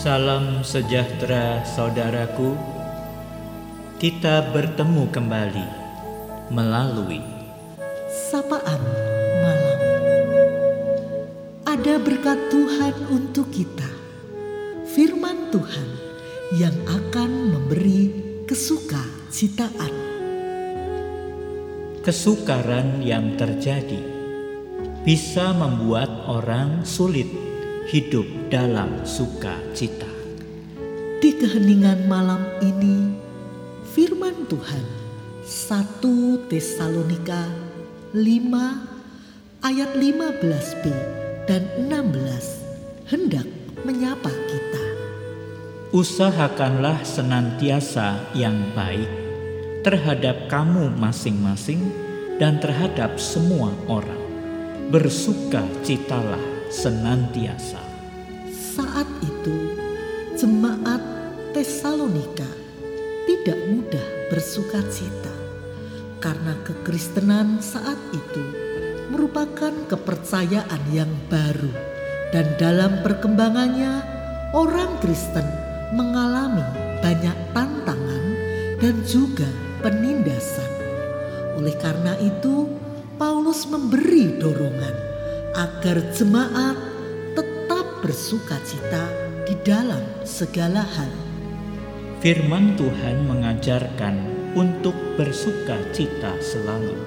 Salam 0.00 0.64
sejahtera 0.64 1.60
saudaraku. 1.60 2.56
Kita 4.00 4.48
bertemu 4.48 5.12
kembali 5.12 5.68
melalui 6.48 7.20
Sapaan 8.08 8.80
Malam. 9.44 9.80
Ada 11.68 12.00
berkat 12.00 12.40
Tuhan 12.48 12.96
untuk 13.12 13.52
kita. 13.52 13.92
Firman 14.88 15.52
Tuhan 15.52 15.88
yang 16.56 16.80
akan 16.88 17.30
memberi 17.52 18.02
kesuka 18.48 19.04
citaan. 19.28 19.92
kesukaran 22.00 23.04
yang 23.04 23.36
terjadi 23.36 24.00
bisa 25.04 25.52
membuat 25.52 26.08
orang 26.32 26.88
sulit 26.88 27.49
hidup 27.90 28.54
dalam 28.54 29.02
sukacita. 29.02 30.06
Di 31.18 31.34
keheningan 31.34 32.06
malam 32.06 32.38
ini, 32.62 33.18
firman 33.90 34.46
Tuhan 34.46 34.86
1 35.42 35.98
Tesalonika 36.46 37.50
5 38.14 39.66
ayat 39.66 39.90
15b 39.98 40.84
dan 41.50 41.66
16 41.90 43.10
hendak 43.10 43.50
menyapa 43.82 44.30
kita. 44.30 44.84
Usahakanlah 45.90 47.02
senantiasa 47.02 48.22
yang 48.38 48.70
baik 48.78 49.10
terhadap 49.82 50.46
kamu 50.46 50.94
masing-masing 50.94 51.90
dan 52.38 52.62
terhadap 52.62 53.18
semua 53.18 53.74
orang. 53.90 54.22
Bersuka 54.94 55.66
citalah 55.82 56.59
senantiasa. 56.70 57.82
Saat 58.54 59.10
itu, 59.26 59.74
jemaat 60.38 61.02
Tesalonika 61.50 62.46
tidak 63.26 63.58
mudah 63.66 64.06
bersuka 64.30 64.78
cita 64.86 65.34
karena 66.22 66.54
kekristenan 66.62 67.58
saat 67.58 67.98
itu 68.14 68.44
merupakan 69.10 69.74
kepercayaan 69.90 70.82
yang 70.94 71.10
baru 71.26 71.74
dan 72.30 72.46
dalam 72.54 73.02
perkembangannya 73.02 73.98
orang 74.54 74.94
Kristen 75.02 75.44
mengalami 75.90 76.62
banyak 77.02 77.34
tantangan 77.50 78.24
dan 78.78 78.94
juga 79.02 79.50
penindasan. 79.82 80.70
Oleh 81.58 81.74
karena 81.82 82.14
itu, 82.22 82.70
Paulus 83.18 83.66
memberi 83.66 84.38
dorongan 84.38 85.09
agar 85.54 85.98
jemaat 86.14 86.78
tetap 87.34 87.86
bersuka 88.04 88.58
cita 88.62 89.10
di 89.46 89.58
dalam 89.66 90.02
segala 90.22 90.86
hal. 90.86 91.10
Firman 92.20 92.76
Tuhan 92.76 93.26
mengajarkan 93.26 94.16
untuk 94.54 94.94
bersuka 95.16 95.78
cita 95.90 96.36
selalu. 96.38 96.98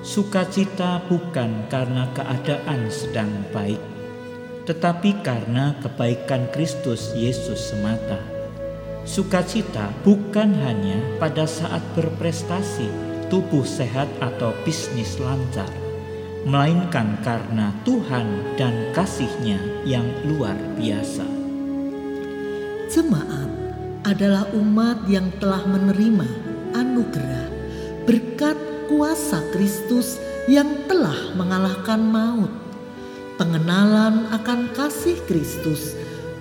Sukacita 0.00 1.02
bukan 1.10 1.66
karena 1.66 2.06
keadaan 2.14 2.86
sedang 2.86 3.28
baik, 3.50 3.82
tetapi 4.64 5.20
karena 5.26 5.74
kebaikan 5.82 6.46
Kristus 6.54 7.12
Yesus 7.18 7.74
semata. 7.74 8.22
Sukacita 9.02 9.90
bukan 10.06 10.54
hanya 10.62 11.02
pada 11.18 11.50
saat 11.50 11.82
berprestasi, 11.98 12.86
tubuh 13.26 13.66
sehat 13.66 14.06
atau 14.22 14.54
bisnis 14.62 15.18
lancar, 15.18 15.68
melainkan 16.48 17.20
karena 17.20 17.76
Tuhan 17.84 18.56
dan 18.56 18.72
kasihnya 18.96 19.60
yang 19.84 20.08
luar 20.24 20.56
biasa. 20.80 21.28
Jemaat 22.88 23.52
adalah 24.08 24.48
umat 24.56 25.04
yang 25.12 25.28
telah 25.36 25.60
menerima 25.68 26.24
anugerah 26.72 27.52
berkat 28.08 28.56
kuasa 28.88 29.44
Kristus 29.52 30.16
yang 30.48 30.88
telah 30.88 31.36
mengalahkan 31.36 32.00
maut, 32.00 32.48
pengenalan 33.36 34.32
akan 34.32 34.72
kasih 34.72 35.20
Kristus, 35.28 35.92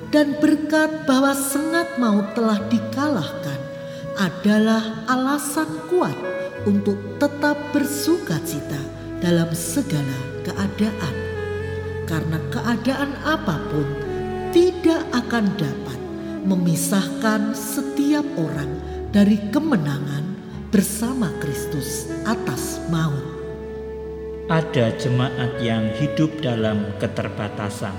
dan 0.08 0.40
berkat 0.40 1.04
bahwa 1.04 1.36
sengat 1.36 2.00
maut 2.00 2.32
telah 2.32 2.64
dikalahkan 2.72 3.60
adalah 4.16 5.04
alasan 5.12 5.68
kuat 5.92 6.16
untuk 6.64 6.96
tetap 7.20 7.60
bersuka 7.76 8.40
cita 8.48 8.98
dalam 9.22 9.50
segala 9.54 10.18
keadaan. 10.46 11.16
Karena 12.08 12.40
keadaan 12.54 13.12
apa 13.28 13.60
pun 13.68 13.88
tidak 14.56 15.04
akan 15.12 15.52
dapat 15.60 16.00
memisahkan 16.48 17.52
setiap 17.52 18.24
orang 18.40 18.72
dari 19.12 19.36
kemenangan 19.52 20.24
bersama 20.72 21.28
Kristus 21.44 22.08
atas 22.24 22.80
maut. 22.88 23.36
Ada 24.48 24.96
jemaat 24.96 25.60
yang 25.60 25.92
hidup 26.00 26.32
dalam 26.40 26.96
keterbatasan, 27.04 27.92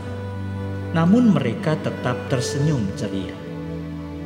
namun 0.97 1.37
mereka 1.37 1.77
tetap 1.85 2.17
tersenyum 2.33 2.89
ceria. 2.97 3.37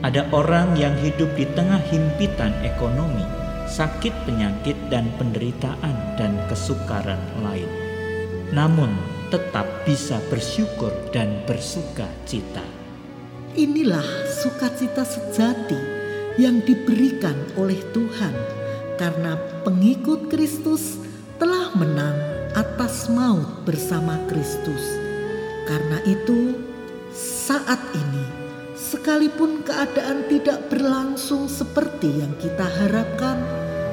Ada 0.06 0.30
orang 0.30 0.78
yang 0.78 0.94
hidup 1.02 1.34
di 1.34 1.46
tengah 1.50 1.82
himpitan 1.90 2.54
ekonomi, 2.62 3.26
sakit 3.72 4.12
penyakit 4.28 4.76
dan 4.92 5.08
penderitaan 5.16 5.96
dan 6.20 6.36
kesukaran 6.52 7.20
lain. 7.40 7.68
Namun 8.52 8.92
tetap 9.32 9.64
bisa 9.88 10.20
bersyukur 10.28 10.92
dan 11.08 11.40
bersuka 11.48 12.04
cita. 12.28 12.60
Inilah 13.56 14.04
sukacita 14.28 15.08
sejati 15.08 15.80
yang 16.36 16.60
diberikan 16.64 17.36
oleh 17.56 17.80
Tuhan 17.96 18.32
karena 19.00 19.40
pengikut 19.64 20.28
Kristus 20.28 21.00
telah 21.40 21.72
menang 21.72 22.16
atas 22.52 23.08
maut 23.08 23.64
bersama 23.64 24.20
Kristus. 24.28 25.00
Karena 25.64 26.00
itu, 26.04 26.56
saat 27.12 27.80
ini 27.96 28.24
sekalipun 28.76 29.64
keadaan 29.64 30.28
tidak 30.28 30.68
berlangsung 30.68 31.48
seperti 31.48 32.20
yang 32.20 32.32
kita 32.36 32.64
harapkan, 32.64 33.40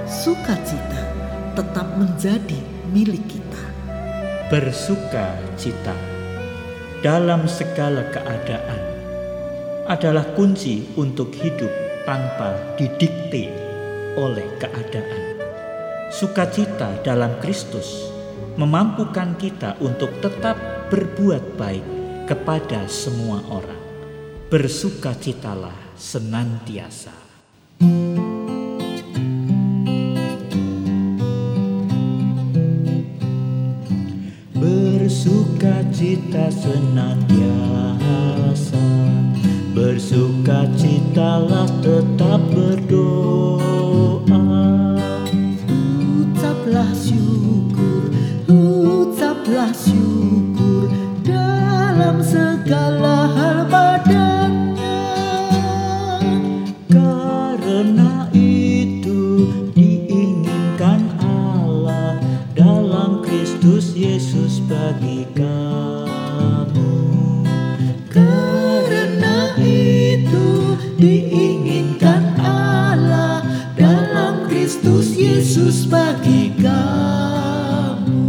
sukacita 0.10 1.06
tetap 1.54 1.86
menjadi 1.94 2.58
milik 2.90 3.22
kita. 3.30 3.64
Bersuka 4.50 5.38
cita 5.54 5.94
dalam 7.06 7.46
segala 7.46 8.02
keadaan 8.10 8.82
adalah 9.86 10.26
kunci 10.34 10.90
untuk 10.98 11.30
hidup 11.38 11.70
tanpa 12.10 12.58
didikte 12.74 13.54
oleh 14.18 14.50
keadaan. 14.58 15.38
Sukacita 16.10 17.06
dalam 17.06 17.38
Kristus 17.38 18.10
memampukan 18.58 19.38
kita 19.38 19.78
untuk 19.78 20.10
tetap 20.26 20.58
berbuat 20.90 21.54
baik 21.54 21.86
kepada 22.26 22.90
semua 22.90 23.46
orang. 23.54 23.78
Bersukacitalah 24.50 25.94
senantiasa. 25.94 27.29
Bersukacita 36.00 36.48
senantiasa. 36.64 38.00
Bersukacitalah 39.76 41.68
tetap 41.84 42.40
berdoa. 42.56 44.40
Ucaplah 46.24 46.88
syukur, 46.96 48.16
ucaplah 48.48 49.76
syukur 49.76 50.88
dalam 51.28 52.24
segala 52.24 53.28
hal 53.36 53.68
padanya. 53.68 55.04
Karena 56.88 58.24
itu 58.32 59.52
diinginkan 59.76 61.12
Allah 61.20 62.24
dalam 62.56 63.20
Kristus 63.20 63.92
Yesus 64.00 64.64
bagi 64.64 65.28
kamu 65.36 65.69
Yesus 75.40 75.88
bagi 75.88 76.52
kamu. 76.60 78.28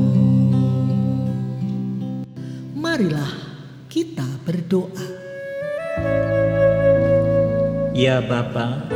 Marilah 2.78 3.34
kita 3.90 4.22
berdoa. 4.46 5.10
Ya 7.98 8.22
Bapa, 8.22 8.86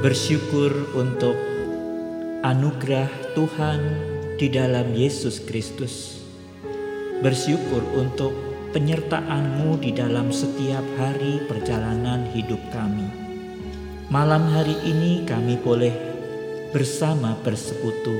bersyukur 0.00 0.72
untuk 0.96 1.36
anugerah 2.48 3.12
Tuhan 3.36 3.80
di 4.40 4.48
dalam 4.48 4.96
Yesus 4.96 5.36
Kristus. 5.44 6.24
Bersyukur 7.20 7.84
untuk 7.92 8.32
penyertaan-Mu 8.72 9.84
di 9.84 9.92
dalam 9.92 10.32
setiap 10.32 10.88
hari 10.96 11.44
perjalanan 11.44 12.24
hidup 12.32 12.64
kami. 12.72 13.12
Malam 14.08 14.48
hari 14.48 14.80
ini 14.88 15.28
kami 15.28 15.60
boleh 15.60 16.09
bersama 16.70 17.34
bersekutu, 17.42 18.14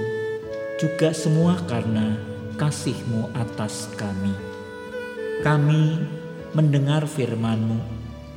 juga 0.83 1.15
semua 1.15 1.55
karena 1.71 2.19
kasih-Mu 2.59 3.31
atas 3.39 3.87
kami. 3.95 4.35
Kami 5.47 6.03
mendengar 6.53 7.07
firman-Mu 7.07 7.79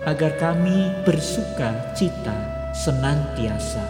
agar 0.06 0.38
kami 0.38 0.94
bersuka 1.02 1.98
cita 1.98 2.38
senantiasa. 2.78 3.84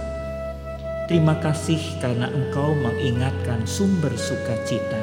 Terima 1.11 1.35
kasih 1.43 1.79
karena 1.99 2.31
Engkau 2.31 2.71
mengingatkan 2.71 3.67
sumber 3.67 4.15
sukacita 4.15 5.01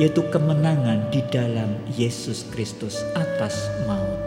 yaitu 0.00 0.24
kemenangan 0.32 1.04
di 1.12 1.20
dalam 1.28 1.76
Yesus 1.92 2.48
Kristus 2.54 3.02
atas 3.12 3.68
maut. 3.84 4.20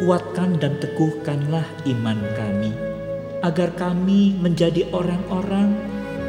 Kuatkan 0.00 0.60
dan 0.60 0.76
teguhkanlah 0.80 1.64
iman 1.88 2.20
kami, 2.36 2.72
agar 3.44 3.76
kami 3.76 4.36
menjadi 4.38 4.88
orang-orang 4.92 5.76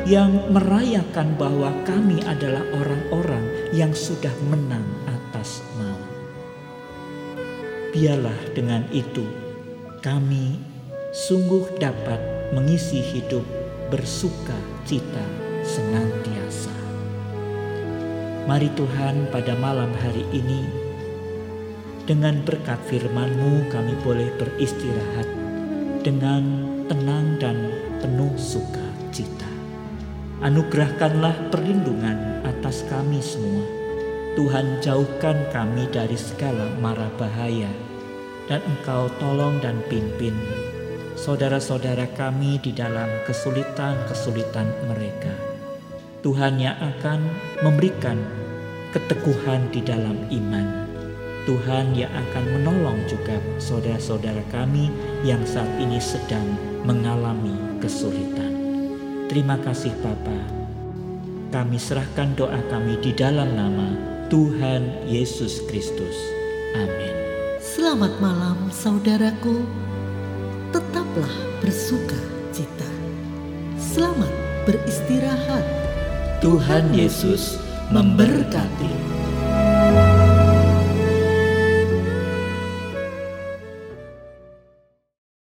yang 0.07 0.31
merayakan 0.55 1.35
bahwa 1.35 1.71
kami 1.83 2.23
adalah 2.23 2.63
orang-orang 2.75 3.43
yang 3.75 3.91
sudah 3.91 4.31
menang 4.47 4.83
atas 5.03 5.59
maut. 5.75 6.07
Biarlah 7.91 8.39
dengan 8.55 8.87
itu 8.95 9.23
kami 9.99 10.55
sungguh 11.11 11.75
dapat 11.79 12.19
mengisi 12.55 13.03
hidup 13.03 13.43
bersuka 13.91 14.55
cita 14.87 15.25
senantiasa. 15.67 16.75
Mari 18.47 18.71
Tuhan 18.79 19.27
pada 19.27 19.59
malam 19.59 19.91
hari 19.99 20.23
ini 20.31 20.87
dengan 22.07 22.39
berkat 22.47 22.79
firman-Mu 22.87 23.67
kami 23.67 23.91
boleh 24.07 24.31
beristirahat 24.39 25.27
dengan 25.99 26.76
tenang 26.87 27.37
dan 27.37 27.69
penuh 27.99 28.33
sukacita. 28.39 29.47
Anugerahkanlah 30.41 31.51
perlindungan 31.53 32.41
atas 32.47 32.87
kami 32.87 33.21
semua. 33.21 33.67
Tuhan 34.39 34.79
jauhkan 34.81 35.37
kami 35.49 35.89
dari 35.91 36.15
segala 36.15 36.71
mara 36.77 37.09
bahaya 37.17 37.69
dan 38.45 38.61
Engkau 38.63 39.09
tolong 39.17 39.57
dan 39.59 39.81
pimpin 39.89 40.37
saudara-saudara 41.17 42.05
kami 42.13 42.61
di 42.61 42.69
dalam 42.69 43.09
kesulitan-kesulitan 43.25 44.69
mereka 44.85 45.33
Tuhan 46.27 46.59
yang 46.59 46.75
akan 46.75 47.23
memberikan 47.63 48.19
keteguhan 48.91 49.69
di 49.71 49.79
dalam 49.79 50.17
iman. 50.27 50.83
Tuhan 51.47 51.95
yang 51.95 52.11
akan 52.11 52.59
menolong 52.59 52.99
juga 53.07 53.39
saudara-saudara 53.55 54.43
kami 54.51 54.91
yang 55.23 55.39
saat 55.47 55.69
ini 55.79 55.95
sedang 55.95 56.43
mengalami 56.87 57.51
kesulitan. 57.83 58.55
Terima 59.27 59.59
kasih 59.59 59.91
Bapa. 59.99 60.39
Kami 61.51 61.75
serahkan 61.75 62.31
doa 62.39 62.63
kami 62.71 62.95
di 63.03 63.11
dalam 63.11 63.51
nama 63.51 63.91
Tuhan 64.31 65.03
Yesus 65.03 65.67
Kristus. 65.67 66.15
Amin. 66.79 67.11
Selamat 67.59 68.15
malam 68.23 68.71
saudaraku. 68.71 69.67
Tetaplah 70.71 71.35
bersuka 71.59 72.19
cita. 72.55 72.91
Selamat 73.75 74.31
beristirahat. 74.63 75.63
Tuhan 76.39 76.95
Yesus 76.95 77.59
memberkati. 77.91 78.91